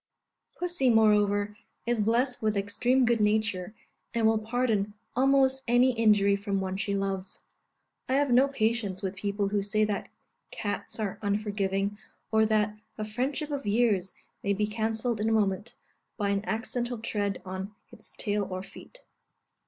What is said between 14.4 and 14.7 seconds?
may be